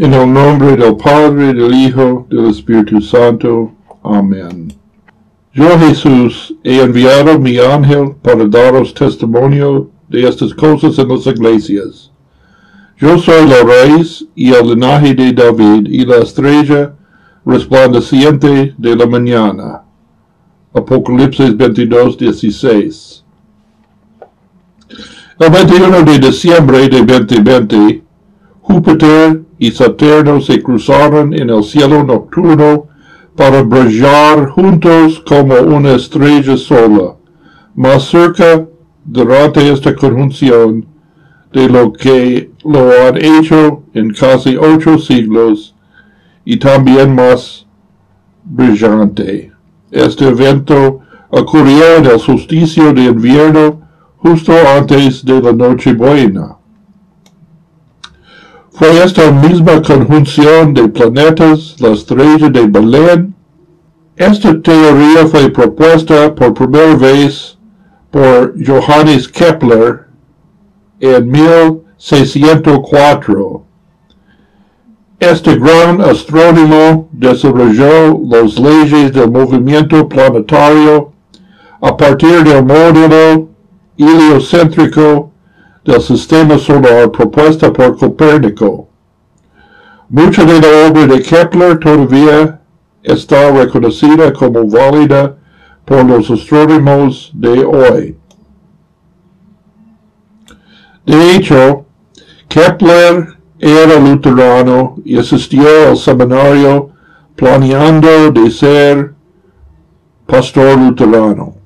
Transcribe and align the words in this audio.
En 0.00 0.14
el 0.14 0.32
nombre 0.32 0.76
del 0.76 0.94
Padre, 0.94 1.52
del 1.52 1.74
Hijo, 1.74 2.24
del 2.30 2.50
Espíritu 2.50 3.00
Santo. 3.00 3.72
Amén. 4.04 4.72
Yo 5.52 5.76
Jesús 5.76 6.54
he 6.62 6.80
enviado 6.80 7.36
mi 7.40 7.58
ángel 7.58 8.14
para 8.22 8.46
daros 8.46 8.94
testimonio 8.94 9.90
de 10.08 10.28
estas 10.28 10.54
cosas 10.54 10.96
en 11.00 11.08
las 11.08 11.26
iglesias. 11.26 12.12
Yo 12.96 13.18
soy 13.18 13.48
la 13.48 13.64
raíz 13.64 14.24
y 14.36 14.52
el 14.52 14.68
linaje 14.68 15.14
de 15.14 15.32
David 15.32 15.88
y 15.90 16.06
la 16.06 16.18
estrella 16.18 16.94
resplandeciente 17.44 18.76
de 18.78 18.94
la 18.94 19.06
mañana. 19.06 19.82
Apocalipsis 20.74 21.56
22, 21.56 22.16
16. 22.18 23.24
El 25.40 25.50
21 25.50 26.02
de 26.04 26.18
diciembre 26.20 26.88
de 26.88 27.04
2020, 27.04 28.04
Júpiter 28.60 29.47
y 29.58 29.70
Saturno 29.70 30.40
se 30.40 30.62
cruzaron 30.62 31.34
en 31.34 31.50
el 31.50 31.64
cielo 31.64 32.04
nocturno 32.04 32.86
para 33.36 33.62
brillar 33.62 34.48
juntos 34.48 35.22
como 35.26 35.54
una 35.54 35.94
estrella 35.94 36.56
sola, 36.56 37.14
más 37.74 38.04
cerca 38.04 38.66
durante 39.04 39.72
esta 39.72 39.94
conjunción 39.94 40.86
de 41.52 41.68
lo 41.68 41.92
que 41.92 42.50
lo 42.64 42.90
han 43.06 43.16
hecho 43.16 43.84
en 43.94 44.12
casi 44.12 44.56
ocho 44.56 44.98
siglos 44.98 45.74
y 46.44 46.56
también 46.56 47.14
más 47.14 47.66
brillante. 48.44 49.52
Este 49.90 50.28
evento 50.28 51.00
ocurrió 51.30 51.96
en 51.96 52.06
el 52.06 52.20
solsticio 52.20 52.92
de 52.92 53.04
invierno 53.04 53.80
justo 54.16 54.52
antes 54.76 55.24
de 55.24 55.40
la 55.40 55.52
Nochebuena. 55.52 56.57
Fue 58.78 59.02
esta 59.02 59.30
misma 59.32 59.82
conjunción 59.82 60.72
de 60.72 60.86
planetas 60.86 61.74
la 61.80 61.88
estrella 61.88 62.48
de 62.48 62.64
Belén. 62.64 63.34
Esta 64.14 64.62
teoría 64.62 65.26
fue 65.26 65.50
propuesta 65.50 66.32
por 66.32 66.54
primera 66.54 66.94
vez 66.94 67.58
por 68.12 68.54
Johannes 68.64 69.26
Kepler 69.26 70.06
en 71.00 71.28
1604. 71.28 73.64
Este 75.18 75.56
gran 75.56 76.00
astrónomo 76.00 77.08
desarrolló 77.10 78.20
las 78.30 78.56
leyes 78.60 79.12
del 79.12 79.28
movimiento 79.28 80.08
planetario 80.08 81.10
a 81.80 81.96
partir 81.96 82.44
del 82.44 82.64
módulo 82.64 83.48
heliocéntrico 83.96 85.27
del 85.88 86.02
sistema 86.02 86.58
solar 86.58 87.10
propuesta 87.10 87.72
por 87.72 87.96
Copérnico. 87.96 88.90
Mucha 90.10 90.44
de 90.44 90.60
la 90.60 90.86
obra 90.86 91.06
de 91.06 91.22
Kepler 91.22 91.78
todavía 91.78 92.60
está 93.02 93.50
reconocida 93.50 94.30
como 94.34 94.68
válida 94.68 95.38
por 95.86 96.04
los 96.04 96.30
astrónomos 96.30 97.30
de 97.32 97.64
hoy. 97.64 98.18
De 101.06 101.36
hecho, 101.36 101.86
Kepler 102.48 103.38
era 103.58 103.98
luterano 103.98 104.96
y 105.06 105.18
asistió 105.18 105.88
al 105.88 105.96
seminario 105.96 106.90
planeando 107.34 108.30
de 108.30 108.50
ser 108.50 109.14
pastor 110.26 110.78
luterano 110.78 111.57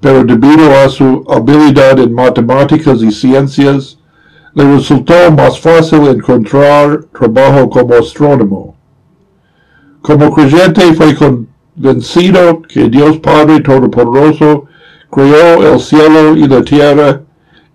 pero 0.00 0.24
debido 0.24 0.70
a 0.84 0.88
su 0.88 1.24
habilidad 1.28 1.98
en 1.98 2.14
matemáticas 2.14 3.02
y 3.02 3.10
ciencias, 3.10 3.98
le 4.54 4.64
resultó 4.64 5.14
más 5.36 5.58
fácil 5.60 6.06
encontrar 6.08 7.04
trabajo 7.16 7.68
como 7.68 7.94
astrónomo. 7.94 8.76
Como 10.00 10.32
creyente 10.32 10.94
fue 10.94 11.14
convencido 11.14 12.62
que 12.62 12.88
Dios 12.88 13.18
Padre 13.18 13.60
Todopoderoso 13.60 14.66
creó 15.10 15.74
el 15.74 15.80
cielo 15.80 16.36
y 16.36 16.46
la 16.46 16.62
tierra 16.62 17.22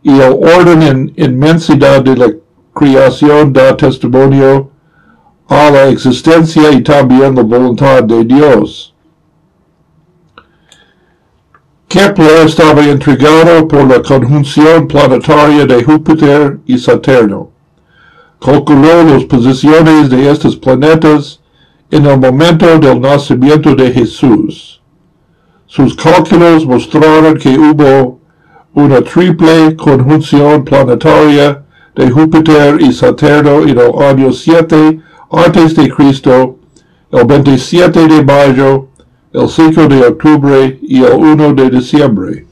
y 0.02 0.20
el 0.20 0.34
orden 0.34 0.82
en 0.82 1.14
inmensidad 1.16 2.04
de 2.04 2.16
la 2.16 2.34
creación 2.74 3.54
da 3.54 3.78
testimonio 3.78 4.70
a 5.48 5.70
la 5.70 5.88
existencia 5.90 6.72
y 6.72 6.82
también 6.82 7.36
la 7.36 7.44
voluntad 7.44 8.04
de 8.04 8.24
Dios. 8.26 8.93
Kepler 11.94 12.48
estaba 12.48 12.82
intrigado 12.82 13.68
por 13.68 13.88
la 13.88 14.02
conjunción 14.02 14.88
planetaria 14.88 15.68
de 15.68 15.84
Júpiter 15.84 16.58
y 16.66 16.80
Saturno. 16.80 17.52
Calculó 18.44 19.04
las 19.04 19.26
posiciones 19.26 20.10
de 20.10 20.32
estos 20.32 20.56
planetas 20.56 21.40
en 21.92 22.08
el 22.08 22.20
momento 22.20 22.80
del 22.80 23.00
nacimiento 23.00 23.76
de 23.76 23.92
Jesús. 23.92 24.82
Sus 25.68 25.96
cálculos 25.96 26.66
mostraron 26.66 27.38
que 27.38 27.50
hubo 27.50 28.20
una 28.74 29.00
triple 29.02 29.76
conjunción 29.76 30.66
planetaria 30.66 31.64
de 31.96 32.10
Júpiter 32.10 32.82
y 32.82 32.92
Saturno 32.92 33.62
en 33.62 33.78
el 33.78 33.92
año 34.02 34.34
7 34.34 35.00
antes 35.30 35.76
de 35.76 35.92
Cristo, 35.92 36.58
el 37.12 37.28
27 37.28 38.08
de 38.08 38.26
mayo 38.26 38.88
el 39.34 39.50
5 39.50 39.88
de 39.88 40.06
octubre 40.06 40.80
y 40.82 41.04
el 41.04 41.14
1 41.14 41.54
de 41.54 41.70
diciembre. 41.72 42.46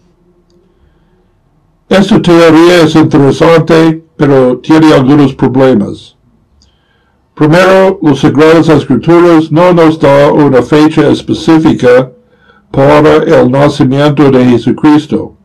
Esta 1.87 2.21
teoría 2.21 2.83
es 2.83 2.95
interesante, 2.95 4.03
pero 4.17 4.57
tiene 4.57 4.93
algunos 4.93 5.35
problemas. 5.35 6.15
Primero, 7.35 7.99
los 8.01 8.19
Sagradas 8.19 8.69
Escrituras 8.69 9.51
no 9.51 9.73
nos 9.73 9.99
da 9.99 10.31
una 10.31 10.61
fecha 10.61 11.07
específica 11.09 12.11
para 12.71 13.17
el 13.17 13.51
nacimiento 13.51 14.31
de 14.31 14.45
Jesucristo. 14.45 15.35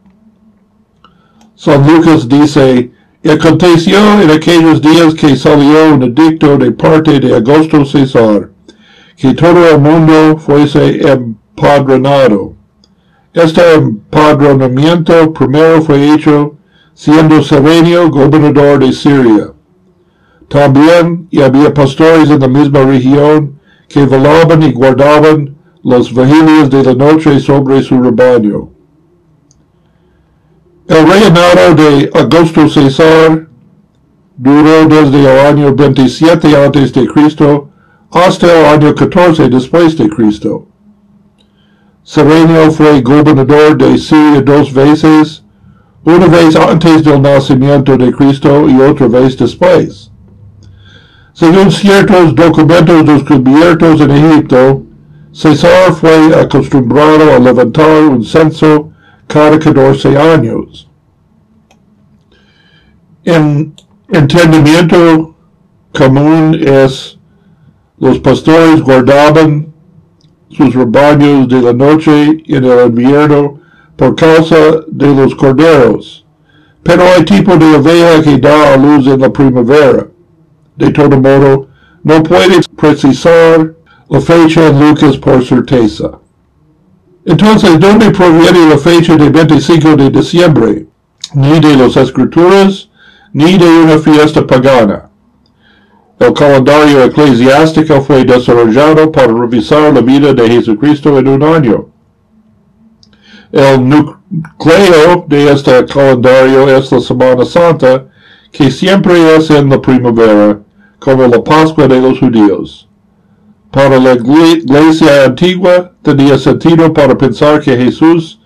San 1.55 1.87
Lucas 1.87 2.29
dice, 2.29 2.93
aconteció 3.25 3.99
en 4.23 4.31
aquellos 4.31 4.81
días 4.81 5.15
que 5.15 5.37
salió 5.37 5.95
un 5.95 6.03
edicto 6.03 6.57
de 6.57 6.71
parte 6.71 7.19
de 7.19 7.35
Augusto 7.35 7.85
César 7.85 8.51
que 9.17 9.33
todo 9.33 9.69
el 9.71 9.81
mundo 9.81 10.37
fuese 10.39 11.01
empadronado. 11.11 12.53
Este 13.33 13.75
empadronamiento 13.75 15.33
primero 15.33 15.83
fue 15.83 16.13
hecho 16.13 16.57
siendo 16.95 17.43
Serenio 17.43 18.11
gobernador 18.11 18.79
de 18.79 18.93
Siria. 18.93 19.53
También 20.49 21.27
y 21.31 21.41
había 21.43 21.73
pastores 21.73 22.31
en 22.31 22.41
la 22.41 22.49
misma 22.49 22.81
región 22.85 23.59
que 23.89 24.05
velaban 24.07 24.63
y 24.63 24.73
guardaban 24.73 25.57
las 25.83 26.13
vigilias 26.13 26.71
de 26.71 26.83
la 26.83 26.95
noche 26.95 27.41
sobre 27.41 27.83
su 27.83 28.01
rebaño. 28.01 28.71
El 30.89 31.09
reinado 31.09 31.75
de 31.75 32.11
Augusto 32.15 32.69
César 32.69 33.49
duró 34.37 34.87
desde 34.87 35.21
el 35.21 35.47
año 35.47 35.75
27 35.75 36.57
a.C 36.57 37.76
hasta 38.11 38.47
el 38.47 38.67
año 38.67 38.95
14 38.95 39.49
después 39.49 39.97
de 39.97 40.09
Cristo. 40.09 40.67
Serenio 42.03 42.71
fue 42.71 43.01
gobernador 43.03 43.77
de 43.77 43.99
Siria 43.99 44.41
dos 44.41 44.73
veces, 44.73 45.45
una 46.05 46.27
vez 46.27 46.55
antes 46.55 47.03
del 47.03 47.21
nacimiento 47.21 47.97
de 47.97 48.13
Cristo 48.13 48.69
y 48.69 48.81
otra 48.81 49.09
vez 49.09 49.37
después. 49.37 50.13
Según 51.33 51.71
ciertos 51.71 52.35
documentos 52.35 53.05
descubiertos 53.05 54.01
en 54.01 54.11
Egipto, 54.13 54.85
César 55.33 55.93
fue 55.93 56.35
acostumbrado 56.41 57.35
a 57.35 57.39
levantar 57.39 58.05
un 58.05 58.25
censo 58.25 58.91
cada 59.27 59.59
14 59.59 60.17
años. 60.17 60.89
En 63.25 63.75
entendimiento 64.09 65.35
común 65.93 66.57
es 66.59 67.16
los 67.99 68.19
pastores 68.19 68.83
guardaban 68.83 69.73
sus 70.51 70.75
rebaños 70.75 71.49
de 71.49 71.63
la 71.63 71.73
noche 71.73 72.43
en 72.47 72.65
el 72.65 72.87
invierno 72.87 73.59
por 73.97 74.15
causa 74.15 74.57
de 74.89 75.15
los 75.15 75.35
corderos. 75.35 76.25
Pero 76.83 77.03
hay 77.03 77.25
tipo 77.25 77.57
de 77.57 77.75
oveja 77.75 78.23
que 78.23 78.39
da 78.39 78.75
a 78.75 78.77
luz 78.77 79.07
en 79.07 79.21
la 79.21 79.33
primavera. 79.33 80.07
De 80.77 80.91
todo 80.91 81.21
modo, 81.21 81.69
no 82.05 82.23
puede 82.23 82.61
precisar 82.77 83.75
la 84.09 84.21
fecha 84.21 84.69
en 84.69 84.89
Lucas 84.89 85.17
por 85.17 85.45
certeza. 85.45 86.13
Entonces, 87.25 87.81
¿dónde 87.81 88.11
proviene 88.11 88.69
la 88.69 88.79
fecha 88.79 89.17
de 89.17 89.29
25 89.31 89.97
de 89.97 90.11
diciembre? 90.11 90.87
Ni 91.35 91.59
de 91.59 91.77
las 91.77 91.97
escrituras, 91.97 92.89
ni 93.33 93.59
de 93.59 93.67
una 93.67 93.99
fiesta 93.99 94.47
pagana. 94.47 95.06
El 96.19 96.33
calendario 96.33 97.05
eclesiástico 97.05 98.01
fue 98.01 98.25
desarrollado 98.25 99.13
para 99.13 99.27
revisar 99.27 99.93
la 99.93 100.01
vida 100.01 100.33
de 100.33 100.49
Jesucristo 100.49 101.19
en 101.19 101.29
un 101.29 101.43
año. 101.43 101.89
El 103.53 103.87
núcleo 103.87 105.27
de 105.29 105.53
este 105.53 105.85
calendario 105.85 106.69
es 106.75 106.91
la 106.91 107.01
Semana 107.01 107.45
Santa, 107.45 108.07
que 108.51 108.71
siempre 108.71 109.37
es 109.37 109.51
en 109.51 109.69
la 109.69 109.81
primavera, 109.81 110.59
como 110.99 111.27
la 111.27 111.45
Pascua 111.45 111.87
de 111.87 112.01
los 112.01 112.19
judíos. 112.19 112.89
Para 113.71 113.99
la 114.01 114.15
iglesia 114.15 115.27
antigua 115.27 115.93
tenía 116.01 116.39
sentido 116.39 116.95
para 116.95 117.17
pensar 117.17 117.61
que 117.61 117.77
Jesús 117.77 118.41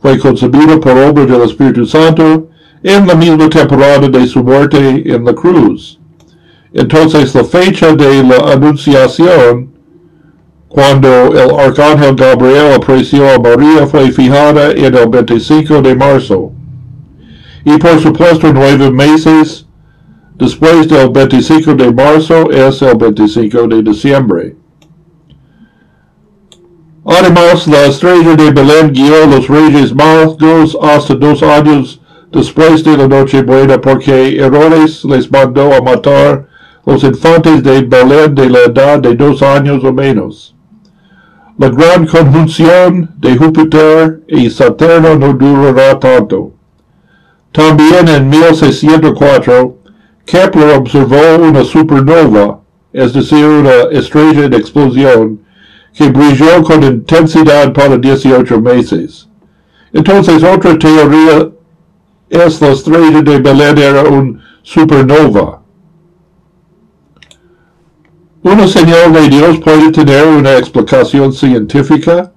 fue 0.00 0.16
concebido 0.18 0.78
por 0.78 0.92
obra 0.92 1.26
del 1.26 1.42
Espíritu 1.42 1.84
Santo 1.84 2.48
en 2.84 3.08
la 3.08 3.16
misma 3.16 3.48
temporada 3.48 4.08
de 4.08 4.26
su 4.28 4.44
muerte 4.44 5.02
en 5.04 5.24
la 5.24 5.34
cruz. 5.34 5.98
Entonces 6.72 7.34
la 7.34 7.44
fecha 7.44 7.94
de 7.94 8.22
la 8.22 8.52
anunciación, 8.52 9.70
cuando 10.68 11.08
el 11.08 11.50
arcángel 11.58 12.14
Gabriel 12.14 12.74
apareció 12.74 13.28
a 13.28 13.38
María, 13.38 13.86
fue 13.86 14.10
fijada 14.12 14.72
en 14.72 14.94
el 14.94 15.08
25 15.08 15.80
de 15.80 15.94
marzo. 15.94 16.52
Y 17.64 17.76
por 17.78 17.98
supuesto 18.00 18.52
nueve 18.52 18.90
meses 18.90 19.66
después 20.36 20.88
del 20.88 21.10
25 21.10 21.74
de 21.74 21.92
marzo 21.92 22.50
es 22.50 22.82
el 22.82 22.96
25 22.96 23.66
de 23.66 23.82
diciembre. 23.82 24.56
Además, 27.04 27.66
la 27.66 27.86
estrella 27.86 28.36
de 28.36 28.50
Belén 28.50 28.92
guió 28.92 29.26
los 29.26 29.48
reyes 29.48 29.94
magos 29.94 30.76
hasta 30.82 31.14
dos 31.14 31.42
años 31.42 32.00
después 32.30 32.84
de 32.84 32.98
la 32.98 33.08
noche 33.08 33.42
buena 33.42 33.80
porque 33.80 34.36
Herodes 34.36 35.04
les 35.06 35.30
mandó 35.30 35.72
a 35.72 35.80
matar 35.80 36.46
los 36.86 37.04
infantes 37.04 37.62
de 37.62 37.82
Belén 37.82 38.34
de 38.34 38.48
la 38.48 38.60
edad 38.60 38.98
de 38.98 39.14
dos 39.14 39.42
años 39.42 39.84
o 39.84 39.92
menos. 39.92 40.54
La 41.58 41.68
gran 41.70 42.06
conjunción 42.06 43.10
de 43.18 43.36
Júpiter 43.36 44.22
y 44.28 44.48
Saturno 44.48 45.16
no 45.16 45.32
durará 45.32 45.98
tanto. 45.98 46.52
También 47.50 48.06
en 48.08 48.28
1604, 48.28 49.76
Kepler 50.24 50.76
observó 50.76 51.36
una 51.42 51.64
supernova, 51.64 52.60
es 52.92 53.12
decir, 53.12 53.44
una 53.44 53.90
estrella 53.90 54.44
en 54.44 54.54
explosión, 54.54 55.40
que 55.94 56.10
brilló 56.10 56.62
con 56.62 56.84
intensidad 56.84 57.72
para 57.72 57.96
18 57.96 58.60
meses. 58.60 59.28
Entonces 59.92 60.42
otra 60.44 60.78
teoría 60.78 61.50
es 62.30 62.60
la 62.60 62.68
estrella 62.68 63.22
de 63.22 63.38
Belén 63.40 63.78
era 63.78 64.02
un 64.04 64.40
supernova. 64.62 65.57
¿Una 68.42 68.68
señal 68.68 69.12
de 69.12 69.28
Dios 69.28 69.58
puede 69.58 69.90
tener 69.90 70.28
una 70.28 70.56
explicación 70.58 71.32
científica? 71.32 72.32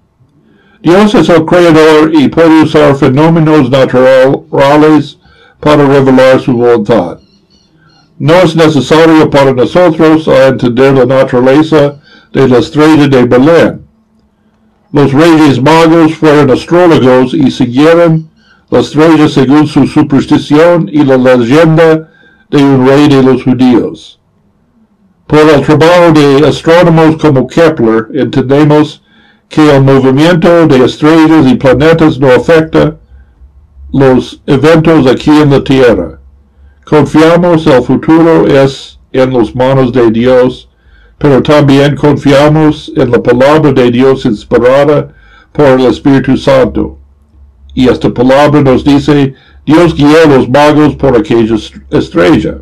Dios 0.81 1.13
es 1.13 1.29
el 1.29 1.45
creador 1.45 2.11
y 2.11 2.27
puede 2.27 2.63
usar 2.63 2.95
fenómenos 2.95 3.69
naturales 3.69 5.19
para 5.59 5.85
revelar 5.85 6.39
su 6.41 6.53
voluntad. 6.53 7.19
No 8.17 8.33
es 8.33 8.55
necesario 8.55 9.29
para 9.29 9.53
nosotros 9.53 10.27
entender 10.27 10.95
la 10.95 11.05
naturaleza 11.05 11.99
de 12.33 12.47
la 12.47 12.57
estrella 12.57 13.07
de 13.07 13.23
Belén. 13.25 13.81
Los 14.91 15.13
reyes 15.13 15.61
magos 15.61 16.15
fueron 16.15 16.49
astrólogos 16.49 17.35
y 17.35 17.51
siguieron 17.51 18.27
la 18.71 18.79
estrella 18.79 19.29
según 19.29 19.67
su 19.67 19.85
superstición 19.85 20.89
y 20.91 21.03
la 21.03 21.17
leyenda 21.17 22.09
de 22.49 22.63
un 22.63 22.87
rey 22.87 23.07
de 23.07 23.21
los 23.21 23.43
judíos. 23.43 24.20
Por 25.31 25.49
el 25.49 25.61
trabajo 25.61 26.11
de 26.11 26.45
astrónomos 26.45 27.15
como 27.15 27.47
Kepler, 27.47 28.09
entendemos 28.13 29.01
que 29.47 29.77
el 29.77 29.81
movimiento 29.81 30.67
de 30.67 30.83
estrellas 30.83 31.47
y 31.47 31.55
planetas 31.55 32.19
no 32.19 32.27
afecta 32.27 32.97
los 33.93 34.41
eventos 34.45 35.07
aquí 35.07 35.29
en 35.29 35.51
la 35.51 35.63
Tierra. 35.63 36.19
Confiamos 36.83 37.65
el 37.65 37.81
futuro 37.81 38.45
es 38.45 38.99
en 39.13 39.31
las 39.31 39.55
manos 39.55 39.93
de 39.93 40.11
Dios, 40.11 40.67
pero 41.17 41.41
también 41.41 41.95
confiamos 41.95 42.91
en 42.97 43.09
la 43.09 43.23
palabra 43.23 43.71
de 43.71 43.89
Dios 43.89 44.25
inspirada 44.25 45.15
por 45.53 45.65
el 45.65 45.85
Espíritu 45.85 46.35
Santo. 46.35 46.97
Y 47.73 47.87
esta 47.87 48.13
palabra 48.13 48.59
nos 48.59 48.83
dice, 48.83 49.33
Dios 49.65 49.95
guió 49.95 50.25
a 50.25 50.27
los 50.27 50.49
magos 50.49 50.93
por 50.97 51.15
aquella 51.15 51.55
estrella. 51.89 52.57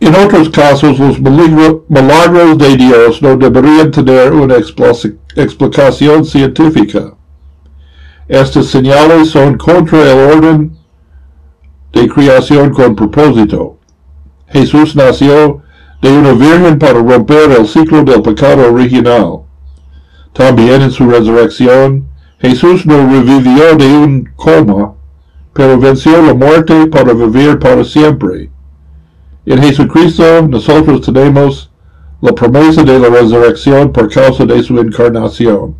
En 0.00 0.14
otros 0.14 0.48
casos, 0.50 0.98
los 0.98 1.20
milagros 1.20 2.58
de 2.58 2.76
Dios 2.76 3.20
no 3.20 3.36
deberían 3.36 3.90
tener 3.90 4.32
una 4.32 4.54
explicación 4.54 6.24
científica. 6.24 7.14
Estas 8.28 8.66
señales 8.66 9.30
son 9.30 9.56
contra 9.56 10.12
el 10.12 10.18
orden 10.32 10.76
de 11.92 12.08
creación 12.08 12.70
con 12.70 12.94
propósito. 12.94 13.78
Jesús 14.48 14.94
nació 14.94 15.62
de 16.00 16.16
una 16.16 16.32
virgen 16.32 16.78
para 16.78 17.00
romper 17.00 17.50
el 17.50 17.66
ciclo 17.66 18.04
del 18.04 18.22
pecado 18.22 18.72
original. 18.72 19.40
También 20.32 20.82
en 20.82 20.90
su 20.92 21.10
resurrección, 21.10 22.06
Jesús 22.38 22.86
no 22.86 22.98
revivió 22.98 23.74
de 23.74 23.86
un 23.86 24.30
coma, 24.36 24.94
pero 25.52 25.76
venció 25.76 26.22
la 26.22 26.34
muerte 26.34 26.86
para 26.86 27.12
vivir 27.12 27.58
para 27.58 27.82
siempre. 27.82 28.50
En 29.50 29.62
Jesucristo 29.62 30.46
nosotros 30.46 31.00
tenemos 31.00 31.70
la 32.20 32.34
promesa 32.34 32.82
de 32.82 32.98
la 32.98 33.08
resurrección 33.08 33.90
por 33.90 34.12
causa 34.12 34.44
de 34.44 34.62
su 34.62 34.78
encarnación. 34.78 35.74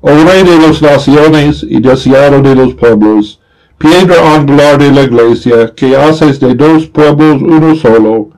Oh 0.00 0.08
Rey 0.08 0.42
de 0.42 0.58
las 0.58 0.80
naciones 0.80 1.62
y 1.68 1.78
deseado 1.80 2.40
de 2.40 2.54
los 2.54 2.72
pueblos, 2.72 3.42
piedra 3.76 4.36
angular 4.36 4.78
de 4.78 4.90
la 4.90 5.02
iglesia, 5.02 5.74
que 5.76 5.94
haces 5.94 6.40
de 6.40 6.54
dos 6.54 6.86
pueblos 6.86 7.42
uno 7.42 7.74
solo, 7.74 8.30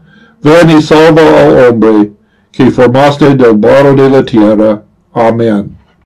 ven 0.42 0.70
y 0.76 0.82
salva 0.82 1.22
al 1.22 1.70
hombre, 1.70 2.10
que 2.50 2.72
formaste 2.72 3.36
del 3.36 3.56
barro 3.56 3.94
de 3.94 4.10
la 4.10 4.24
tierra. 4.24 4.82
Amén. 5.12 5.77